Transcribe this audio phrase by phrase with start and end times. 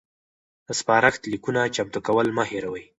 [0.67, 2.83] د سپارښت لیکونو چمتو کول مه هیروئ.